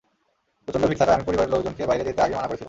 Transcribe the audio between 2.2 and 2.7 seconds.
আগেই মানা করেছিলাম।